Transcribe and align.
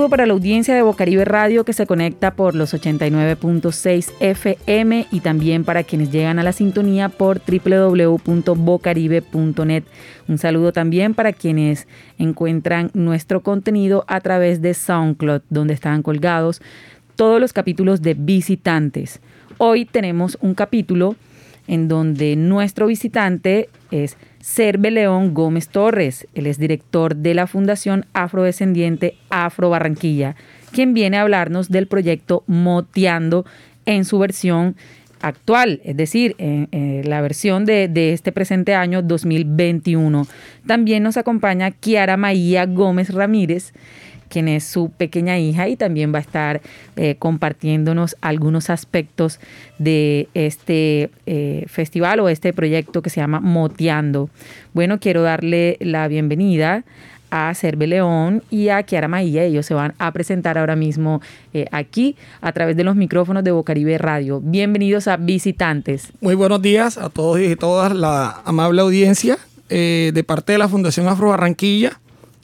saludo 0.00 0.08
para 0.08 0.24
la 0.24 0.32
audiencia 0.32 0.74
de 0.74 0.80
Bocaribe 0.80 1.26
Radio 1.26 1.66
que 1.66 1.74
se 1.74 1.84
conecta 1.84 2.30
por 2.30 2.54
los 2.54 2.72
89.6 2.72 4.10
FM 4.18 5.06
y 5.10 5.20
también 5.20 5.64
para 5.64 5.82
quienes 5.82 6.10
llegan 6.10 6.38
a 6.38 6.42
la 6.42 6.52
sintonía 6.52 7.10
por 7.10 7.42
www.bocaribe.net. 7.46 9.84
Un 10.26 10.38
saludo 10.38 10.72
también 10.72 11.12
para 11.12 11.34
quienes 11.34 11.86
encuentran 12.16 12.90
nuestro 12.94 13.42
contenido 13.42 14.06
a 14.08 14.22
través 14.22 14.62
de 14.62 14.72
SoundCloud, 14.72 15.42
donde 15.50 15.74
están 15.74 16.02
colgados 16.02 16.62
todos 17.14 17.38
los 17.38 17.52
capítulos 17.52 18.00
de 18.00 18.14
visitantes. 18.14 19.20
Hoy 19.58 19.84
tenemos 19.84 20.38
un 20.40 20.54
capítulo 20.54 21.14
en 21.70 21.86
donde 21.86 22.34
nuestro 22.34 22.88
visitante 22.88 23.68
es 23.92 24.16
Serve 24.40 24.90
León 24.90 25.34
Gómez 25.34 25.68
Torres. 25.68 26.26
Él 26.34 26.48
es 26.48 26.58
director 26.58 27.14
de 27.14 27.32
la 27.32 27.46
Fundación 27.46 28.06
Afrodescendiente 28.12 29.14
Afro 29.30 29.70
Barranquilla, 29.70 30.34
quien 30.72 30.94
viene 30.94 31.16
a 31.16 31.22
hablarnos 31.22 31.68
del 31.68 31.86
proyecto 31.86 32.42
Moteando 32.48 33.46
en 33.86 34.04
su 34.04 34.18
versión 34.18 34.74
actual, 35.20 35.80
es 35.84 35.96
decir, 35.96 36.34
en, 36.38 36.68
la 37.08 37.20
versión 37.20 37.66
de, 37.66 37.86
de, 37.86 38.14
este 38.14 38.32
presente 38.32 38.74
año 38.74 39.00
2021. 39.00 40.26
También 40.66 41.04
nos 41.04 41.18
acompaña 41.18 41.70
Kiara 41.70 42.16
Maía 42.16 42.66
Gómez 42.66 43.14
Ramírez 43.14 43.74
quien 44.30 44.48
es 44.48 44.64
su 44.64 44.90
pequeña 44.90 45.38
hija 45.38 45.68
y 45.68 45.76
también 45.76 46.14
va 46.14 46.18
a 46.18 46.22
estar 46.22 46.62
eh, 46.96 47.16
compartiéndonos 47.18 48.16
algunos 48.22 48.70
aspectos 48.70 49.40
de 49.78 50.28
este 50.32 51.10
eh, 51.26 51.64
festival 51.66 52.20
o 52.20 52.30
este 52.30 52.54
proyecto 52.54 53.02
que 53.02 53.10
se 53.10 53.20
llama 53.20 53.40
Moteando. 53.40 54.30
Bueno, 54.72 54.98
quiero 55.00 55.20
darle 55.22 55.76
la 55.80 56.08
bienvenida 56.08 56.84
a 57.32 57.54
Cerve 57.54 57.86
León 57.86 58.42
y 58.50 58.68
a 58.68 58.82
Kiara 58.82 59.08
Maía. 59.08 59.44
Ellos 59.44 59.66
se 59.66 59.74
van 59.74 59.94
a 59.98 60.12
presentar 60.12 60.58
ahora 60.58 60.76
mismo 60.76 61.20
eh, 61.52 61.66
aquí 61.70 62.16
a 62.40 62.52
través 62.52 62.76
de 62.76 62.84
los 62.84 62.96
micrófonos 62.96 63.44
de 63.44 63.50
Bocaribe 63.50 63.98
Radio. 63.98 64.40
Bienvenidos 64.40 65.08
a 65.08 65.16
visitantes. 65.16 66.12
Muy 66.20 66.34
buenos 66.34 66.62
días 66.62 66.98
a 66.98 67.10
todos 67.10 67.40
y 67.40 67.54
todas 67.56 67.94
la 67.94 68.40
amable 68.44 68.80
audiencia 68.80 69.38
de 69.68 70.24
parte 70.26 70.50
de 70.50 70.58
la 70.58 70.68
Fundación 70.68 71.06
Afro 71.06 71.28
Barranquilla. 71.28 72.00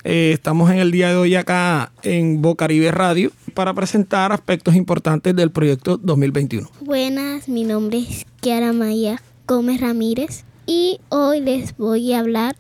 Eh, 0.09 0.31
estamos 0.31 0.71
en 0.71 0.79
el 0.79 0.93
día 0.93 1.09
de 1.09 1.17
hoy 1.17 1.35
acá 1.35 1.91
en 2.05 2.41
Bocaribe 2.41 2.93
Radio 2.93 3.33
para 3.55 3.75
presentar 3.75 4.31
aspectos 4.31 4.77
importantes 4.77 5.35
del 5.35 5.51
proyecto 5.51 5.97
2021. 5.97 6.71
Buenas, 6.81 7.49
mi 7.49 7.65
nombre 7.65 7.99
es 8.09 8.25
Kiara 8.41 8.73
Maya 8.73 9.21
Gómez 9.49 9.81
Ramírez 9.81 10.45
y 10.65 11.01
hoy 11.09 11.41
les 11.41 11.77
voy 11.77 12.13
a 12.13 12.21
hablar 12.21 12.55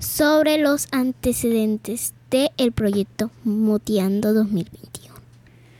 sobre 0.00 0.58
los 0.58 0.88
antecedentes 0.90 2.14
del 2.32 2.72
proyecto 2.72 3.30
Moteando 3.44 4.34
2021. 4.34 5.14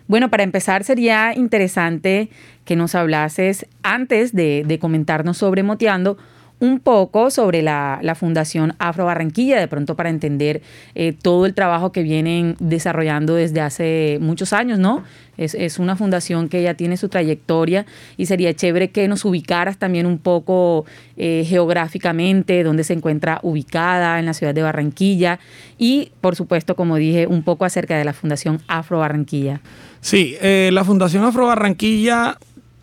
Bueno, 0.07 0.31
para 0.31 0.45
empezar 0.45 0.85
sería 0.85 1.35
interesante 1.35 2.31
que 2.65 2.77
nos 2.77 2.95
hablases 2.95 3.67
antes 3.83 4.33
de, 4.33 4.63
de 4.65 4.79
comentarnos 4.79 5.37
sobre 5.37 5.65
Moteando 5.65 6.17
un 6.61 6.81
poco 6.81 7.31
sobre 7.31 7.63
la, 7.63 8.01
Fundación 8.19 8.75
Afro 8.79 9.05
Barranquilla, 9.05 9.61
de 9.61 9.69
pronto 9.69 9.95
para 9.95 10.11
entender 10.11 10.61
eh, 10.95 11.13
todo 11.13 11.47
el 11.47 11.55
trabajo 11.55 11.93
que 11.93 12.03
vienen 12.03 12.57
desarrollando 12.59 13.35
desde 13.35 13.61
hace 13.61 14.19
muchos 14.21 14.53
años, 14.53 14.79
¿no? 14.79 15.05
Es, 15.37 15.79
una 15.79 15.95
fundación 15.95 16.49
que 16.49 16.63
ya 16.65 16.75
tiene 16.75 16.97
su 16.97 17.09
trayectoria 17.09 17.87
y 18.17 18.27
sería 18.27 18.53
chévere 18.55 18.91
que 18.91 19.07
nos 19.07 19.25
ubicaras 19.25 19.79
también 19.79 20.05
un 20.05 20.19
poco 20.19 20.85
eh, 21.17 21.45
geográficamente, 21.47 22.65
dónde 22.65 22.83
se 22.83 22.95
encuentra 22.95 23.39
ubicada 23.45 24.19
en 24.19 24.27
la 24.27 24.35
ciudad 24.35 24.53
de 24.53 24.63
Barranquilla 24.63 25.39
y, 25.79 26.11
por 26.21 26.35
supuesto, 26.35 26.75
como 26.75 26.97
dije, 26.97 27.29
un 27.29 27.45
poco 27.45 27.65
acerca 27.65 27.97
de 27.97 28.05
la 28.05 28.15
Fundación 28.15 28.61
Afro 28.67 28.99
Barranquilla. 28.99 29.61
Sí, 30.01 30.37
eh, 30.41 30.71
la 30.73 30.83
Fundación 30.83 31.23
Afro 31.23 31.47
Barranquilla 31.47 32.37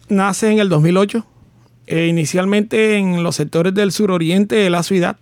nace 0.08 0.50
en 0.50 0.60
el 0.60 0.70
2008 0.70 1.26
eh, 1.88 2.08
inicialmente 2.08 2.98
en 2.98 3.22
los 3.22 3.36
sectores 3.36 3.76
del 3.76 3.92
suroriente 3.92 4.56
de 4.56 4.72
la 4.72 4.82
ciudad, 4.82 5.18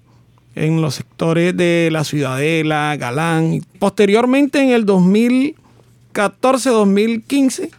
en 0.56 0.81
los 0.81 0.96
sectores 0.96 1.57
de 1.57 1.90
la 1.91 2.06
Ciudadela, 2.06 2.96
Galán. 2.96 3.59
Posteriormente, 3.79 4.62
en 4.62 4.69
el 4.69 4.85
2014-2015, 4.85 7.69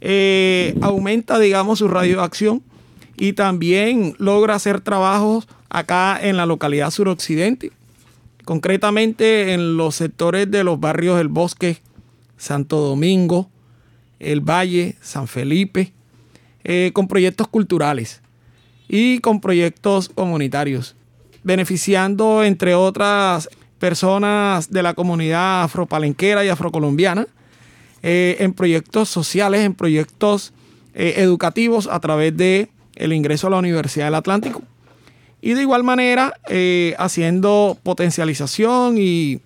eh, 0.00 0.76
aumenta, 0.80 1.38
digamos, 1.38 1.78
su 1.78 1.86
radioacción 1.86 2.60
y 3.16 3.34
también 3.34 4.16
logra 4.18 4.56
hacer 4.56 4.80
trabajos 4.80 5.46
acá 5.68 6.18
en 6.20 6.36
la 6.36 6.46
localidad 6.46 6.90
suroccidente, 6.90 7.70
concretamente 8.44 9.54
en 9.54 9.76
los 9.76 9.94
sectores 9.94 10.50
de 10.50 10.64
los 10.64 10.80
barrios 10.80 11.18
del 11.18 11.28
Bosque, 11.28 11.78
Santo 12.36 12.80
Domingo, 12.80 13.48
El 14.18 14.40
Valle, 14.40 14.96
San 15.00 15.28
Felipe, 15.28 15.92
eh, 16.64 16.90
con 16.92 17.06
proyectos 17.06 17.46
culturales 17.46 18.23
y 18.88 19.18
con 19.18 19.40
proyectos 19.40 20.08
comunitarios, 20.08 20.96
beneficiando 21.42 22.44
entre 22.44 22.74
otras 22.74 23.48
personas 23.78 24.70
de 24.70 24.82
la 24.82 24.94
comunidad 24.94 25.64
afropalenquera 25.64 26.44
y 26.44 26.48
afrocolombiana 26.48 27.26
eh, 28.02 28.36
en 28.40 28.52
proyectos 28.52 29.08
sociales, 29.08 29.62
en 29.62 29.74
proyectos 29.74 30.52
eh, 30.94 31.14
educativos 31.18 31.88
a 31.90 32.00
través 32.00 32.36
de 32.36 32.68
el 32.96 33.12
ingreso 33.12 33.46
a 33.46 33.50
la 33.50 33.58
Universidad 33.58 34.06
del 34.06 34.14
Atlántico. 34.14 34.62
Y 35.40 35.52
de 35.54 35.62
igual 35.62 35.84
manera 35.84 36.34
eh, 36.48 36.94
haciendo 36.98 37.76
potencialización 37.82 38.96
y 38.98 39.40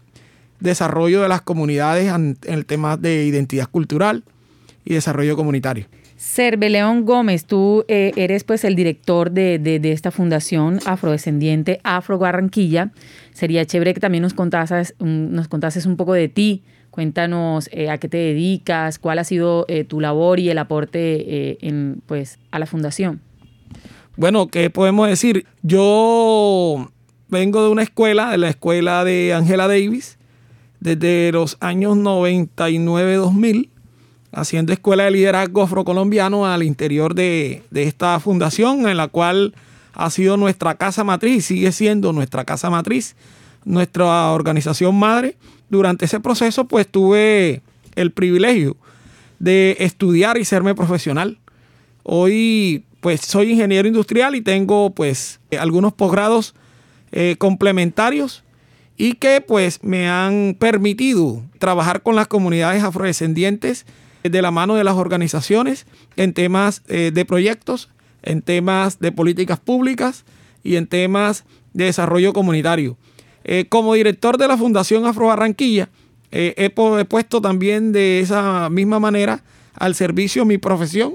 desarrollo 0.60 1.22
de 1.22 1.28
las 1.28 1.42
comunidades 1.42 2.12
en 2.12 2.38
el 2.44 2.66
tema 2.66 2.96
de 2.96 3.24
identidad 3.24 3.68
cultural 3.68 4.22
y 4.84 4.94
desarrollo 4.94 5.36
comunitario. 5.36 5.86
León 6.68 7.04
Gómez, 7.04 7.44
tú 7.44 7.84
eh, 7.86 8.12
eres 8.16 8.42
pues 8.42 8.64
el 8.64 8.74
director 8.74 9.30
de, 9.30 9.80
esta 9.84 10.10
fundación 10.10 10.80
afrodescendiente 10.84 11.80
Afro 11.84 12.18
Barranquilla. 12.18 12.90
Sería 13.32 13.64
chévere 13.64 13.94
que 13.94 14.00
también 14.00 14.22
nos 14.22 14.34
contases, 14.34 14.94
nos 14.98 15.46
contases 15.48 15.86
un 15.86 15.96
poco 15.96 16.14
de 16.14 16.28
ti. 16.28 16.62
Cuéntanos 16.90 17.68
eh, 17.72 17.90
a 17.90 17.98
qué 17.98 18.08
te 18.08 18.16
dedicas, 18.16 18.98
cuál 18.98 19.20
ha 19.20 19.24
sido 19.24 19.64
eh, 19.68 19.84
tu 19.84 20.00
labor 20.00 20.40
y 20.40 20.50
el 20.50 20.58
aporte 20.58 21.64
en, 21.64 22.02
pues, 22.06 22.38
a 22.50 22.58
la 22.58 22.66
fundación. 22.66 23.20
Bueno, 24.16 24.48
¿qué 24.48 24.70
podemos 24.70 25.08
decir? 25.08 25.46
Yo 25.62 26.90
vengo 27.28 27.62
de 27.62 27.68
una 27.68 27.82
escuela, 27.82 28.32
de 28.32 28.38
la 28.38 28.48
escuela 28.48 29.04
de 29.04 29.32
Angela 29.34 29.68
Davis, 29.68 30.18
desde 30.80 31.30
los 31.30 31.56
años 31.60 31.96
99-2000 31.96 33.68
haciendo 34.32 34.72
escuela 34.72 35.04
de 35.04 35.10
liderazgo 35.12 35.62
afrocolombiano 35.62 36.46
al 36.46 36.62
interior 36.62 37.14
de, 37.14 37.62
esta 37.72 38.18
fundación, 38.20 38.88
en 38.88 38.96
la 38.96 39.08
cual 39.08 39.54
ha 39.94 40.10
sido 40.10 40.36
nuestra 40.36 40.74
casa 40.76 41.04
matriz 41.04 41.36
y 41.36 41.40
sigue 41.56 41.72
siendo 41.72 42.12
nuestra 42.12 42.44
casa 42.44 42.70
matriz, 42.70 43.16
nuestra 43.64 44.30
organización 44.32 44.98
madre. 44.98 45.36
Durante 45.70 46.06
ese 46.06 46.20
proceso, 46.20 46.66
pues 46.66 46.88
tuve 46.88 47.62
el 47.94 48.10
privilegio 48.12 48.76
de 49.38 49.76
estudiar 49.80 50.38
y 50.38 50.44
serme 50.44 50.74
profesional. 50.74 51.38
Hoy, 52.02 52.84
pues 53.00 53.20
soy 53.20 53.52
ingeniero 53.52 53.86
industrial 53.86 54.34
y 54.34 54.40
tengo, 54.40 54.90
pues, 54.90 55.40
algunos 55.58 55.92
posgrados 55.92 56.54
eh, 57.12 57.36
complementarios 57.38 58.44
y 58.96 59.14
que, 59.14 59.40
pues, 59.40 59.82
me 59.82 60.08
han 60.08 60.56
permitido 60.58 61.42
trabajar 61.58 62.02
con 62.02 62.16
las 62.16 62.28
comunidades 62.28 62.82
afrodescendientes 62.82 63.84
de 64.22 64.42
la 64.42 64.50
mano 64.50 64.74
de 64.74 64.84
las 64.84 64.94
organizaciones 64.94 65.86
en 66.16 66.32
temas 66.32 66.82
eh, 66.88 67.10
de 67.12 67.24
proyectos, 67.24 67.88
en 68.22 68.42
temas 68.42 68.98
de 68.98 69.12
políticas 69.12 69.60
públicas 69.60 70.24
y 70.62 70.76
en 70.76 70.86
temas 70.86 71.44
de 71.72 71.84
desarrollo 71.84 72.32
comunitario. 72.32 72.96
Eh, 73.44 73.66
como 73.68 73.94
director 73.94 74.36
de 74.38 74.48
la 74.48 74.56
Fundación 74.56 75.06
Afro 75.06 75.28
Barranquilla, 75.28 75.88
eh, 76.30 76.54
he, 76.56 77.04
puesto 77.06 77.40
también 77.40 77.92
de 77.92 78.20
esa 78.20 78.68
misma 78.68 78.98
manera 78.98 79.42
al 79.74 79.94
servicio 79.94 80.44
mi 80.44 80.58
profesión 80.58 81.14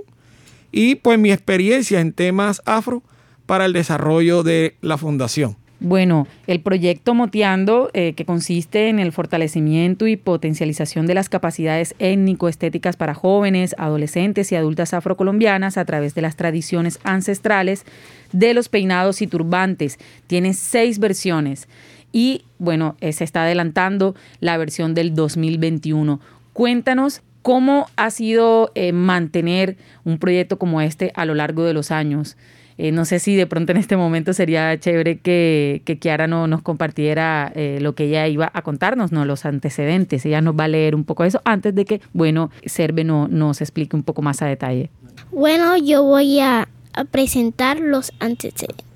y 0.71 0.95
pues 0.95 1.19
mi 1.19 1.31
experiencia 1.31 1.99
en 1.99 2.13
temas 2.13 2.61
afro 2.65 3.03
para 3.45 3.65
el 3.65 3.73
desarrollo 3.73 4.41
de 4.41 4.77
la 4.81 4.97
fundación. 4.97 5.57
Bueno, 5.83 6.27
el 6.47 6.61
proyecto 6.61 7.13
Moteando, 7.13 7.89
eh, 7.93 8.13
que 8.13 8.23
consiste 8.23 8.87
en 8.87 8.99
el 8.99 9.11
fortalecimiento 9.11 10.07
y 10.07 10.15
potencialización 10.15 11.07
de 11.07 11.13
las 11.13 11.27
capacidades 11.27 11.93
étnico-estéticas 11.99 12.95
para 12.95 13.13
jóvenes, 13.13 13.75
adolescentes 13.77 14.49
y 14.53 14.55
adultas 14.55 14.93
afrocolombianas 14.93 15.77
a 15.77 15.83
través 15.83 16.15
de 16.15 16.21
las 16.21 16.37
tradiciones 16.37 17.01
ancestrales 17.03 17.83
de 18.31 18.53
los 18.53 18.69
peinados 18.69 19.21
y 19.21 19.27
turbantes, 19.27 19.99
tiene 20.25 20.53
seis 20.53 20.99
versiones 20.99 21.67
y, 22.13 22.45
bueno, 22.59 22.95
eh, 23.01 23.11
se 23.11 23.25
está 23.25 23.43
adelantando 23.43 24.15
la 24.39 24.55
versión 24.55 24.93
del 24.93 25.13
2021. 25.13 26.21
Cuéntanos 26.53 27.23
cómo 27.41 27.87
ha 27.97 28.09
sido 28.09 28.71
eh, 28.75 28.93
mantener 28.93 29.75
un 30.05 30.17
proyecto 30.17 30.57
como 30.57 30.79
este 30.79 31.11
a 31.13 31.25
lo 31.25 31.35
largo 31.35 31.65
de 31.65 31.73
los 31.73 31.91
años. 31.91 32.37
Eh, 32.77 32.91
no 32.91 33.05
sé 33.05 33.19
si 33.19 33.35
de 33.35 33.47
pronto 33.47 33.71
en 33.71 33.77
este 33.77 33.97
momento 33.97 34.33
sería 34.33 34.79
chévere 34.79 35.19
que, 35.19 35.81
que 35.85 35.99
Kiara 35.99 36.27
no, 36.27 36.47
nos 36.47 36.61
compartiera 36.61 37.51
eh, 37.55 37.79
lo 37.81 37.93
que 37.95 38.05
ella 38.05 38.27
iba 38.27 38.51
a 38.53 38.61
contarnos, 38.61 39.11
¿no? 39.11 39.25
los 39.25 39.45
antecedentes. 39.45 40.25
Ella 40.25 40.41
nos 40.41 40.55
va 40.55 40.65
a 40.65 40.69
leer 40.69 40.95
un 40.95 41.03
poco 41.03 41.23
eso 41.23 41.41
antes 41.45 41.75
de 41.75 41.85
que, 41.85 42.01
bueno, 42.13 42.49
Serve 42.65 43.03
no, 43.03 43.27
nos 43.27 43.61
explique 43.61 43.95
un 43.95 44.03
poco 44.03 44.21
más 44.21 44.41
a 44.41 44.47
detalle. 44.47 44.89
Bueno, 45.31 45.77
yo 45.77 46.03
voy 46.03 46.39
a 46.39 46.67
presentar 47.11 47.79
los 47.79 48.11
antecedentes. 48.19 48.93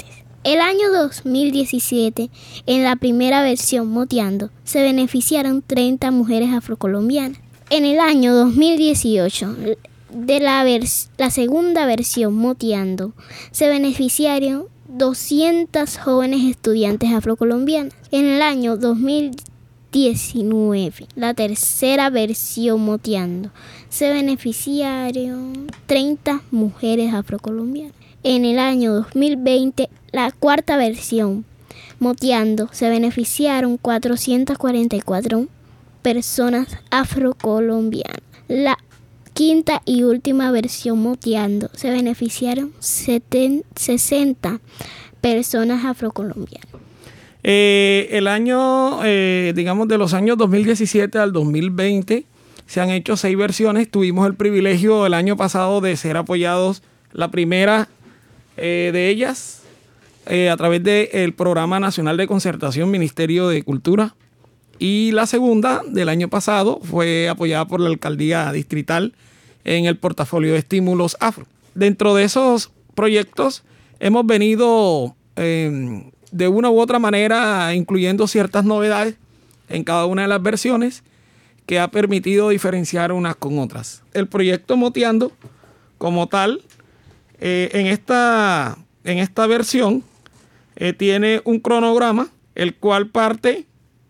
El 0.48 0.62
año 0.62 0.92
2017, 0.94 2.30
en 2.68 2.84
la 2.84 2.96
primera 2.96 3.44
versión 3.44 3.90
Moteando, 3.90 4.50
se 4.64 4.82
beneficiaron 4.82 5.62
30 5.62 6.10
mujeres 6.12 6.54
afrocolombianas. 6.54 7.40
En 7.70 7.84
el 7.84 8.00
año 8.00 8.34
2018, 8.34 9.56
de 10.10 10.40
la, 10.40 10.66
la 11.18 11.30
segunda 11.30 11.86
versión 11.86 12.34
Moteando, 12.36 13.14
se 13.52 13.68
beneficiaron 13.68 14.68
200 14.88 15.98
jóvenes 15.98 16.46
estudiantes 16.46 17.12
afrocolombianas. 17.12 17.94
En 18.12 18.26
el 18.26 18.42
año 18.42 18.78
2019, 18.78 21.08
la 21.16 21.34
tercera 21.34 22.10
versión 22.10 22.80
Moteando, 22.82 23.52
se 23.90 24.10
beneficiaron 24.12 25.68
30 25.86 26.42
mujeres 26.52 27.14
afrocolombianas. 27.14 27.96
En 28.24 28.46
el 28.46 28.60
año 28.60 28.94
2020, 28.94 29.90
la 30.12 30.32
cuarta 30.32 30.78
versión 30.78 31.44
Moteando, 32.00 32.70
se 32.72 32.90
beneficiaron 32.90 33.76
444 33.78 35.48
personas 36.02 36.68
afrocolombianas. 36.90 38.22
La 38.48 38.78
quinta 39.38 39.84
y 39.86 40.02
última 40.02 40.50
versión 40.50 41.00
Moteando 41.00 41.70
se 41.76 41.92
beneficiaron 41.92 42.74
60 42.80 44.60
personas 45.22 45.86
afrocolombianas. 45.86 46.68
Eh, 47.44 48.08
el 48.14 48.28
año, 48.28 49.06
eh, 49.06 49.54
digamos, 49.56 49.88
de 49.88 50.00
los 50.00 50.16
años 50.16 50.40
2017 50.40 51.20
al 51.20 51.34
2020, 51.34 52.26
se 52.66 52.82
han 52.82 52.90
hecho 52.90 53.16
seis 53.16 53.38
versiones. 53.38 53.92
Tuvimos 53.92 54.26
el 54.26 54.34
privilegio 54.34 55.06
el 55.06 55.14
año 55.14 55.38
pasado 55.38 55.82
de 55.82 55.96
ser 55.98 56.18
apoyados, 56.18 56.82
la 57.14 57.30
primera 57.30 57.90
eh, 58.58 58.90
de 58.92 59.10
ellas, 59.10 59.62
a 60.26 60.58
través 60.58 60.84
del 60.84 61.34
Programa 61.34 61.80
Nacional 61.80 62.18
de 62.18 62.26
Concertación 62.26 62.90
Ministerio 62.90 63.48
de 63.50 63.62
Cultura. 63.62 64.16
Y 64.80 65.12
la 65.12 65.26
segunda 65.26 65.82
del 65.88 66.10
año 66.10 66.30
pasado 66.30 66.80
fue 66.84 67.30
apoyada 67.30 67.66
por 67.66 67.80
la 67.80 67.90
Alcaldía 67.90 68.52
Distrital 68.52 69.14
en 69.64 69.86
el 69.86 69.98
portafolio 69.98 70.54
de 70.54 70.60
estímulos 70.60 71.18
afro. 71.20 71.46
Dentro 71.74 72.16
de 72.16 72.24
esos 72.24 72.72
proyectos 72.96 73.64
hemos 74.00 74.26
venido 74.26 75.16
em, 75.36 76.12
de 76.32 76.48
una 76.48 76.70
u 76.70 76.80
otra 76.80 77.00
manera 77.00 77.74
incluyendo 77.74 78.28
ciertas 78.28 78.66
novedades 78.66 79.16
en 79.70 79.84
cada 79.84 80.06
una 80.06 80.24
de 80.24 80.28
las 80.28 80.42
versiones 80.42 81.04
que 81.66 81.80
ha 81.80 81.90
permitido 81.90 82.50
diferenciar 82.50 83.12
unas 83.12 83.36
con 83.36 83.60
otras. 83.60 84.02
El 84.14 84.28
proyecto 84.28 84.78
Moteando, 84.78 85.34
como 85.98 86.28
tal, 86.28 86.64
eh, 87.40 87.70
en, 87.74 87.88
esta, 87.88 88.78
en 89.04 89.20
esta 89.20 89.46
versión 89.48 90.04
eh, 90.78 90.94
tiene 90.94 91.42
un 91.44 91.60
cronograma, 91.60 92.30
el 92.56 92.74
cual 92.76 93.08
parte 93.10 93.67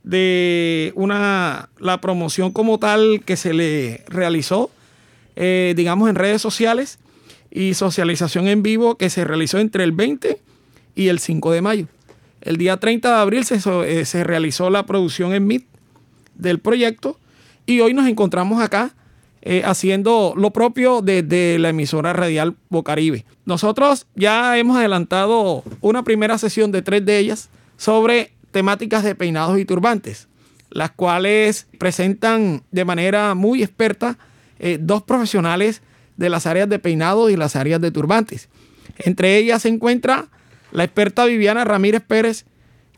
de 0.07 0.93
una, 0.95 1.69
la 1.79 1.99
promoción 1.99 2.53
como 2.53 2.79
tal 2.79 3.21
que 3.25 3.35
se 3.35 3.53
le 3.53 4.05
realizó, 4.07 4.71
eh, 5.35 5.73
digamos, 5.75 6.09
en 6.09 6.15
redes 6.15 6.41
sociales 6.41 6.99
y 7.51 7.73
socialización 7.73 8.47
en 8.47 8.63
vivo 8.63 8.95
que 8.95 9.09
se 9.09 9.25
realizó 9.25 9.59
entre 9.59 9.83
el 9.83 9.91
20 9.91 10.39
y 10.95 11.07
el 11.09 11.19
5 11.19 11.51
de 11.51 11.61
mayo. 11.61 11.87
El 12.41 12.55
día 12.55 12.77
30 12.77 13.09
de 13.09 13.21
abril 13.21 13.43
se, 13.43 13.59
se 14.05 14.23
realizó 14.23 14.69
la 14.69 14.85
producción 14.85 15.33
en 15.33 15.45
MIT 15.45 15.65
del 16.35 16.59
proyecto 16.59 17.19
y 17.65 17.81
hoy 17.81 17.93
nos 17.93 18.07
encontramos 18.07 18.61
acá 18.61 18.93
eh, 19.41 19.63
haciendo 19.65 20.33
lo 20.37 20.51
propio 20.51 21.01
desde 21.01 21.59
la 21.59 21.69
emisora 21.69 22.13
radial 22.13 22.55
Bocaribe. 22.69 23.25
Nosotros 23.45 24.07
ya 24.15 24.57
hemos 24.57 24.77
adelantado 24.77 25.63
una 25.81 26.03
primera 26.03 26.37
sesión 26.37 26.71
de 26.71 26.81
tres 26.81 27.05
de 27.05 27.17
ellas 27.17 27.49
sobre 27.75 28.31
temáticas 28.51 29.03
de 29.03 29.15
peinados 29.15 29.59
y 29.59 29.65
turbantes, 29.65 30.27
las 30.69 30.91
cuales 30.91 31.67
presentan 31.77 32.63
de 32.71 32.85
manera 32.85 33.35
muy 33.35 33.63
experta 33.63 34.17
eh, 34.59 34.77
dos 34.79 35.03
profesionales 35.03 35.81
de 36.17 36.29
las 36.29 36.45
áreas 36.45 36.67
de 36.67 36.79
peinados 36.79 37.31
y 37.31 37.35
las 37.35 37.55
áreas 37.55 37.79
de 37.79 37.91
turbantes. 37.91 38.49
Entre 38.97 39.37
ellas 39.37 39.61
se 39.61 39.69
encuentra 39.69 40.27
la 40.71 40.83
experta 40.83 41.25
Viviana 41.25 41.63
Ramírez 41.63 42.01
Pérez, 42.05 42.45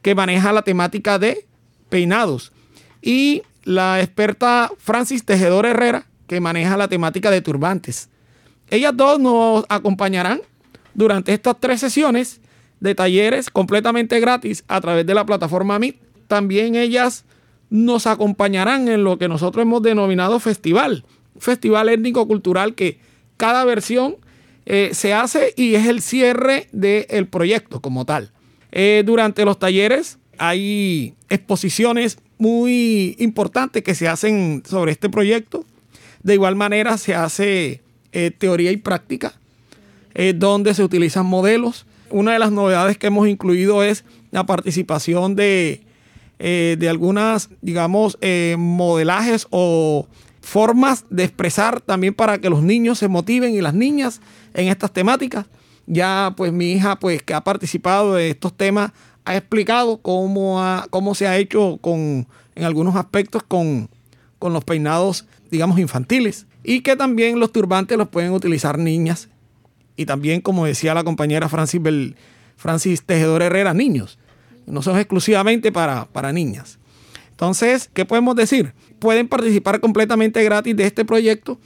que 0.01 0.15
maneja 0.15 0.53
la 0.53 0.61
temática 0.61 1.19
de 1.19 1.45
peinados, 1.89 2.53
y 3.01 3.43
la 3.63 3.99
experta 4.01 4.71
Francis 4.77 5.25
Tejedor 5.25 5.65
Herrera, 5.65 6.05
que 6.27 6.39
maneja 6.39 6.77
la 6.77 6.87
temática 6.87 7.31
de 7.31 7.41
turbantes. 7.41 8.09
Ellas 8.69 8.93
dos 8.95 9.19
nos 9.19 9.65
acompañarán 9.67 10.41
durante 10.93 11.33
estas 11.33 11.59
tres 11.59 11.79
sesiones 11.79 12.39
de 12.79 12.95
talleres 12.95 13.49
completamente 13.49 14.19
gratis 14.19 14.63
a 14.67 14.81
través 14.81 15.05
de 15.05 15.13
la 15.13 15.25
plataforma 15.25 15.79
Meet. 15.79 15.97
También 16.27 16.75
ellas 16.75 17.25
nos 17.69 18.07
acompañarán 18.07 18.87
en 18.87 19.03
lo 19.03 19.17
que 19.17 19.27
nosotros 19.27 19.63
hemos 19.63 19.81
denominado 19.81 20.39
festival, 20.39 21.05
festival 21.37 21.89
étnico-cultural 21.89 22.75
que 22.75 22.99
cada 23.37 23.63
versión 23.63 24.17
eh, 24.65 24.89
se 24.93 25.13
hace 25.13 25.53
y 25.55 25.75
es 25.75 25.87
el 25.87 26.01
cierre 26.01 26.67
del 26.71 27.27
proyecto 27.27 27.81
como 27.81 28.05
tal. 28.05 28.31
Eh, 28.71 29.03
durante 29.05 29.45
los 29.45 29.57
talleres 29.57 30.19
hay 30.37 31.15
exposiciones 31.29 32.19
muy 32.37 33.15
importantes 33.19 33.83
que 33.83 33.95
se 33.95 34.07
hacen 34.07 34.63
sobre 34.67 34.91
este 34.91 35.09
proyecto. 35.09 35.65
De 36.23 36.33
igual 36.33 36.55
manera 36.55 36.97
se 36.97 37.15
hace 37.15 37.81
eh, 38.11 38.31
teoría 38.37 38.71
y 38.71 38.77
práctica, 38.77 39.33
donde 40.35 40.73
se 40.73 40.83
utilizan 40.83 41.25
modelos. 41.25 41.85
Una 42.11 42.33
de 42.33 42.39
las 42.39 42.51
novedades 42.51 42.97
que 42.97 43.07
hemos 43.07 43.27
incluido 43.27 43.83
es 43.83 44.05
la 44.31 44.45
participación 44.45 45.35
de, 45.35 45.83
eh, 46.39 46.75
de 46.79 46.89
algunas, 46.89 47.49
digamos, 47.61 48.17
modelajes 48.57 49.47
o 49.49 50.07
formas 50.41 51.05
de 51.09 51.23
expresar 51.23 51.81
también 51.81 52.13
para 52.13 52.39
que 52.39 52.49
los 52.49 52.63
niños 52.63 52.97
se 52.97 53.07
motiven 53.07 53.53
y 53.53 53.61
las 53.61 53.73
niñas 53.73 54.21
en 54.53 54.67
estas 54.67 54.91
temáticas. 54.91 55.45
Ya 55.85 56.33
pues 56.37 56.53
mi 56.53 56.71
hija 56.71 56.97
pues 56.99 57.23
que 57.23 57.33
ha 57.33 57.41
participado 57.41 58.15
de 58.15 58.29
estos 58.29 58.55
temas 58.55 58.91
ha 59.25 59.35
explicado 59.35 59.97
cómo, 60.01 60.59
cómo 60.89 61.13
se 61.13 61.27
ha 61.27 61.37
hecho 61.37 61.77
con, 61.81 62.27
en 62.55 62.63
algunos 62.63 62.95
aspectos 62.95 63.43
con, 63.43 63.89
los 64.41 64.63
peinados, 64.63 65.25
digamos, 65.51 65.79
infantiles. 65.79 66.47
Y 66.63 66.81
que 66.81 66.95
también 66.95 67.39
los 67.39 67.51
turbantes 67.51 67.97
los 67.97 68.09
pueden 68.09 68.31
utilizar 68.31 68.77
niñas. 68.77 69.29
Y 69.99 70.05
también, 70.05 70.39
como 70.39 70.65
decía 70.65 70.93
la 70.93 71.03
compañera 71.03 71.49
Francis, 71.49 71.81
Francis 72.55 73.03
Tejedor 73.03 73.41
Herrera, 73.41 73.73
niños. 73.73 74.17
No 74.65 74.81
son 74.81 74.97
exclusivamente 74.97 75.73
para, 75.73 76.05
para 76.05 76.31
niñas. 76.31 76.79
Entonces, 77.31 77.89
¿qué 77.93 78.05
podemos 78.05 78.37
decir? 78.37 78.71
Pueden 78.99 79.27
participar 79.27 79.81
completamente 79.81 80.41
gratis 80.41 80.73
de 80.73 80.85
este 80.85 81.03
proyecto 81.03 81.59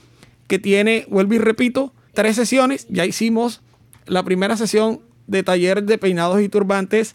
que 0.48 0.58
tiene, 0.58 1.06
vuelvo 1.08 1.34
y 1.34 1.38
repito, 1.38 1.92
tres 2.12 2.34
sesiones. 2.34 2.88
Ya 2.90 3.06
hicimos 3.06 3.62
la 4.06 4.24
primera 4.24 4.56
sesión 4.56 5.00
de 5.28 5.44
taller 5.44 5.84
de 5.84 5.96
peinados 5.96 6.42
y 6.42 6.48
turbantes 6.48 7.14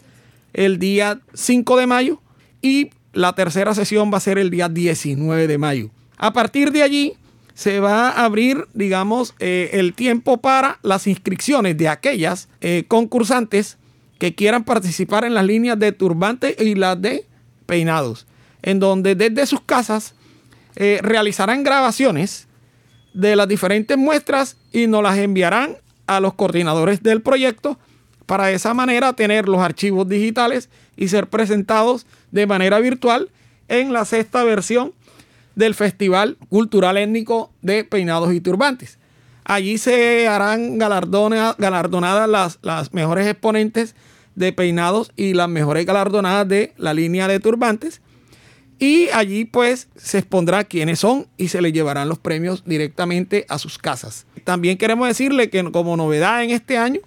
el 0.54 0.78
día 0.78 1.20
5 1.34 1.76
de 1.76 1.86
mayo 1.86 2.22
y 2.62 2.92
la 3.12 3.34
tercera 3.34 3.74
sesión 3.74 4.10
va 4.10 4.16
a 4.16 4.20
ser 4.20 4.38
el 4.38 4.48
día 4.48 4.70
19 4.70 5.46
de 5.48 5.58
mayo. 5.58 5.90
A 6.16 6.32
partir 6.32 6.72
de 6.72 6.82
allí 6.82 7.12
se 7.60 7.78
va 7.78 8.08
a 8.08 8.24
abrir, 8.24 8.68
digamos, 8.72 9.34
eh, 9.38 9.68
el 9.74 9.92
tiempo 9.92 10.38
para 10.38 10.78
las 10.82 11.06
inscripciones 11.06 11.76
de 11.76 11.88
aquellas 11.88 12.48
eh, 12.62 12.84
concursantes 12.88 13.76
que 14.18 14.34
quieran 14.34 14.64
participar 14.64 15.26
en 15.26 15.34
las 15.34 15.44
líneas 15.44 15.78
de 15.78 15.92
turbante 15.92 16.56
y 16.58 16.74
las 16.74 17.02
de 17.02 17.26
peinados, 17.66 18.26
en 18.62 18.80
donde 18.80 19.14
desde 19.14 19.44
sus 19.44 19.60
casas 19.60 20.14
eh, 20.74 21.00
realizarán 21.02 21.62
grabaciones 21.62 22.48
de 23.12 23.36
las 23.36 23.46
diferentes 23.46 23.98
muestras 23.98 24.56
y 24.72 24.86
nos 24.86 25.02
las 25.02 25.18
enviarán 25.18 25.76
a 26.06 26.18
los 26.20 26.32
coordinadores 26.32 27.02
del 27.02 27.20
proyecto 27.20 27.78
para 28.24 28.46
de 28.46 28.54
esa 28.54 28.72
manera 28.72 29.12
tener 29.12 29.50
los 29.50 29.60
archivos 29.60 30.08
digitales 30.08 30.70
y 30.96 31.08
ser 31.08 31.28
presentados 31.28 32.06
de 32.30 32.46
manera 32.46 32.80
virtual 32.80 33.28
en 33.68 33.92
la 33.92 34.06
sexta 34.06 34.44
versión 34.44 34.94
del 35.60 35.74
Festival 35.74 36.38
Cultural 36.48 36.96
Étnico 36.96 37.52
de 37.62 37.84
Peinados 37.84 38.32
y 38.32 38.40
Turbantes. 38.40 38.98
Allí 39.44 39.78
se 39.78 40.26
harán 40.26 40.78
galardonadas 40.78 42.58
las, 42.62 42.92
mejores 42.92 43.26
exponentes 43.26 43.94
de 44.34 44.52
peinados 44.52 45.12
y 45.16 45.34
las 45.34 45.48
mejores 45.48 45.86
galardonadas 45.86 46.48
de 46.48 46.72
la 46.76 46.94
línea 46.94 47.28
de 47.28 47.40
turbantes. 47.40 48.00
Y 48.78 49.08
allí 49.10 49.44
pues 49.44 49.88
se 49.96 50.18
expondrá 50.18 50.64
quiénes 50.64 51.00
son 51.00 51.26
y 51.36 51.48
se 51.48 51.60
les 51.60 51.72
llevarán 51.72 52.08
los 52.08 52.18
premios 52.18 52.64
directamente 52.64 53.44
a 53.48 53.58
sus 53.58 53.76
casas. 53.76 54.26
También 54.44 54.78
queremos 54.78 55.08
decirle 55.08 55.50
que 55.50 55.62
como 55.70 55.96
novedad 55.96 56.42
en 56.42 56.50
este 56.50 56.78
año 56.78 57.00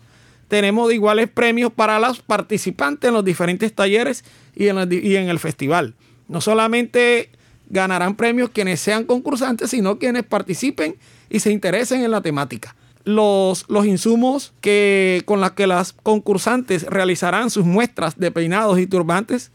tenemos 0.48 0.94
iguales 0.94 1.30
premios 1.30 1.72
para 1.74 2.00
los 2.00 2.22
participantes 2.22 3.08
en 3.08 3.16
los 3.16 3.26
diferentes 3.26 3.74
talleres 3.74 4.24
y 4.54 4.68
en 4.68 5.30
el 5.30 5.40
festival. 5.40 5.96
No 6.28 6.42
solamente 6.42 7.32
ganarán 7.70 8.16
premios 8.16 8.50
quienes 8.50 8.80
sean 8.80 9.06
concursantes, 9.06 9.70
sino 9.70 9.98
quienes 10.00 10.24
participen 10.24 10.96
y 11.30 11.40
se 11.40 11.52
interesen 11.52 12.04
en 12.04 12.12
la 12.12 12.22
temática. 12.22 12.76
Los, 13.04 13.66
los 13.68 13.86
insumos 13.86 14.54
que, 14.62 15.24
con 15.26 15.42
los 15.42 15.52
que 15.52 15.68
las 15.68 15.94
concursantes 15.94 16.84
realizarán 16.84 17.50
sus 17.50 17.66
muestras 17.66 18.18
de 18.18 18.32
peinados 18.32 18.80
y 18.80 18.88
turbantes 18.88 19.52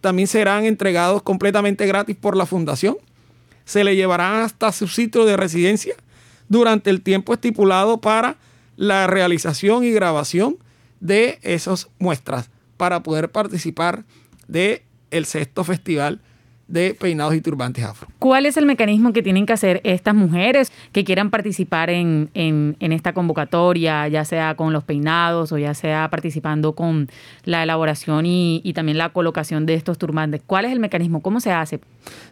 también 0.00 0.28
serán 0.28 0.64
entregados 0.64 1.22
completamente 1.22 1.86
gratis 1.86 2.16
por 2.16 2.36
la 2.36 2.46
fundación. 2.46 2.96
Se 3.64 3.82
le 3.82 3.96
llevarán 3.96 4.42
hasta 4.42 4.70
su 4.70 4.86
sitio 4.86 5.24
de 5.24 5.36
residencia 5.36 5.96
durante 6.48 6.90
el 6.90 7.02
tiempo 7.02 7.34
estipulado 7.34 8.00
para 8.00 8.36
la 8.76 9.06
realización 9.06 9.82
y 9.82 9.90
grabación 9.90 10.58
de 11.00 11.38
esas 11.42 11.88
muestras 11.98 12.50
para 12.76 13.02
poder 13.02 13.30
participar 13.32 14.04
de 14.46 14.84
sexto 15.24 15.64
festival 15.64 16.20
de 16.68 16.94
peinados 16.94 17.34
y 17.34 17.40
turbantes 17.40 17.84
afro. 17.84 18.08
¿Cuál 18.18 18.44
es 18.46 18.56
el 18.56 18.66
mecanismo 18.66 19.12
que 19.12 19.22
tienen 19.22 19.46
que 19.46 19.52
hacer 19.52 19.80
estas 19.84 20.14
mujeres 20.14 20.72
que 20.92 21.04
quieran 21.04 21.30
participar 21.30 21.90
en, 21.90 22.28
esta 22.80 23.12
convocatoria, 23.12 24.08
ya 24.08 24.24
sea 24.24 24.54
con 24.56 24.72
los 24.72 24.82
peinados 24.84 25.52
o 25.52 25.58
ya 25.58 25.74
sea 25.74 26.08
participando 26.10 26.74
con 26.74 27.08
la 27.44 27.62
elaboración 27.62 28.26
y, 28.26 28.72
también 28.74 28.98
la 28.98 29.10
colocación 29.10 29.64
de 29.66 29.74
estos 29.74 29.98
turbantes? 29.98 30.42
¿Cuál 30.44 30.64
es 30.64 30.72
el 30.72 30.80
mecanismo? 30.80 31.22
¿Cómo 31.22 31.40
se 31.40 31.52
hace? 31.52 31.80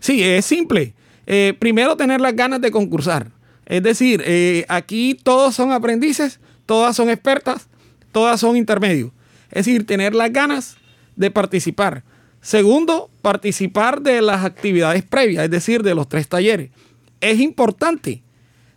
Sí, 0.01 0.23
es 0.23 0.45
simple. 0.45 0.95
Eh, 1.27 1.55
primero 1.59 1.97
tener 1.97 2.21
las 2.21 2.35
ganas 2.35 2.61
de 2.61 2.71
concursar. 2.71 3.29
Es 3.67 3.83
decir, 3.83 4.23
eh, 4.27 4.67
aquí 4.69 5.15
todos 5.23 5.55
son 5.55 5.73
aprendices, 5.73 6.41
todas 6.67 6.97
son 6.97 7.09
expertas, 7.09 7.69
todas 8.13 8.41
son 8.41 8.57
intermedios. 8.57 9.11
Es 9.51 9.67
decir, 9.67 9.87
tener 9.87 10.15
las 10.15 10.33
ganas 10.33 10.77
de 11.17 11.31
participar. 11.31 12.03
Segundo, 12.41 13.09
participar 13.25 14.03
de 14.03 14.21
las 14.21 14.45
actividades 14.45 15.03
previas, 15.03 15.45
es 15.45 15.51
decir, 15.51 15.83
de 15.83 15.97
los 15.97 16.09
tres 16.09 16.29
talleres. 16.29 16.71
Es 17.21 17.41
importante 17.41 18.23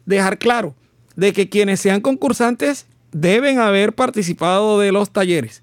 dejar 0.06 0.40
claro 0.40 0.74
de 1.18 1.34
que 1.34 1.50
quienes 1.50 1.82
sean 1.82 2.00
concursantes 2.00 2.88
deben 3.12 3.60
haber 3.60 3.94
participado 3.94 4.80
de 4.80 4.94
los 4.94 5.12
talleres, 5.12 5.62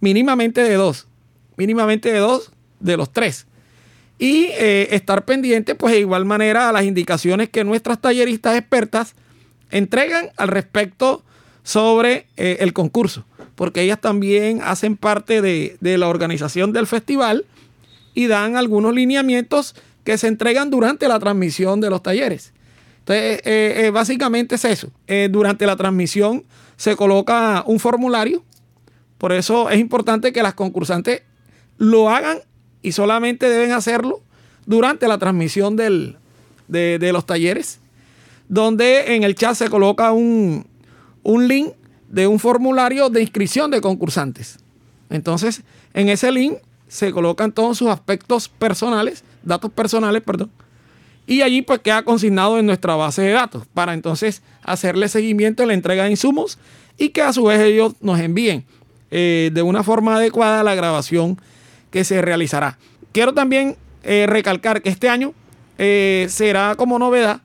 mínimamente 0.00 0.62
de 0.62 0.74
dos, 0.74 1.06
mínimamente 1.56 2.12
de 2.12 2.18
dos 2.18 2.50
de 2.80 2.96
los 2.96 3.12
tres 3.12 3.46
y 4.18 4.46
eh, 4.52 4.88
estar 4.90 5.24
pendiente, 5.24 5.74
pues 5.74 5.94
de 5.94 6.00
igual 6.00 6.24
manera, 6.24 6.68
a 6.68 6.72
las 6.72 6.84
indicaciones 6.84 7.48
que 7.48 7.64
nuestras 7.64 8.00
talleristas 8.00 8.56
expertas 8.56 9.14
entregan 9.70 10.30
al 10.36 10.48
respecto 10.48 11.22
sobre 11.62 12.26
eh, 12.36 12.58
el 12.60 12.72
concurso, 12.72 13.24
porque 13.54 13.82
ellas 13.82 14.00
también 14.00 14.60
hacen 14.62 14.96
parte 14.96 15.40
de, 15.40 15.76
la 15.80 16.08
organización 16.08 16.72
del 16.72 16.86
festival 16.86 17.44
y 18.14 18.26
dan 18.26 18.56
algunos 18.56 18.94
lineamientos 18.94 19.74
que 20.04 20.16
se 20.18 20.28
entregan 20.28 20.70
durante 20.70 21.08
la 21.08 21.18
transmisión 21.18 21.80
de 21.80 21.90
los 21.90 22.02
talleres. 22.02 22.52
Entonces, 23.00 23.40
eh, 23.44 23.90
básicamente 23.92 24.54
es 24.54 24.64
eso. 24.64 24.90
durante 25.30 25.66
la 25.66 25.76
transmisión 25.76 26.44
se 26.76 26.96
coloca 26.96 27.62
un 27.66 27.78
formulario, 27.78 28.42
por 29.18 29.32
eso 29.32 29.70
es 29.70 29.78
importante 29.78 30.32
que 30.32 30.42
las 30.42 30.54
concursantes 30.54 31.22
lo 31.78 32.10
hagan 32.10 32.38
y 32.82 32.92
solamente 32.92 33.48
deben 33.48 33.72
hacerlo 33.72 34.20
durante 34.66 35.08
la 35.08 35.18
transmisión 35.18 35.76
de, 35.76 36.16
los 36.68 37.26
talleres, 37.26 37.80
donde 38.48 39.14
en 39.14 39.22
el 39.22 39.34
chat 39.34 39.54
se 39.54 39.68
coloca 39.68 40.12
un, 40.12 40.66
link 41.24 41.72
de 42.08 42.26
un 42.26 42.38
formulario 42.38 43.08
de 43.08 43.22
inscripción 43.22 43.70
de 43.70 43.80
concursantes. 43.80 44.58
Entonces, 45.10 45.62
en 45.94 46.08
ese 46.08 46.30
link 46.30 46.58
se 46.94 47.10
colocan 47.10 47.50
todos 47.50 47.76
sus 47.76 47.88
aspectos 47.88 48.48
personales, 48.48 49.24
datos 49.42 49.72
personales, 49.72 50.22
perdón, 50.22 50.48
y 51.26 51.42
allí 51.42 51.60
pues 51.60 51.80
queda 51.80 52.04
consignado 52.04 52.56
en 52.56 52.66
nuestra 52.66 52.94
base 52.94 53.22
de 53.22 53.32
datos 53.32 53.64
para 53.74 53.94
entonces 53.94 54.44
hacerle 54.62 55.08
seguimiento 55.08 55.64
a 55.64 55.66
la 55.66 55.74
entrega 55.74 56.04
de 56.04 56.12
insumos 56.12 56.56
y 56.96 57.08
que 57.08 57.22
a 57.22 57.32
su 57.32 57.42
vez 57.42 57.60
ellos 57.60 57.94
nos 58.00 58.20
envíen 58.20 58.64
eh, 59.10 59.50
de 59.52 59.62
una 59.62 59.82
forma 59.82 60.14
adecuada 60.14 60.62
la 60.62 60.76
grabación 60.76 61.40
que 61.90 62.04
se 62.04 62.22
realizará. 62.22 62.78
Quiero 63.10 63.34
también 63.34 63.76
eh, 64.04 64.26
recalcar 64.28 64.80
que 64.80 64.90
este 64.90 65.08
año 65.08 65.34
eh, 65.78 66.28
será 66.30 66.76
como 66.76 67.00
novedad 67.00 67.40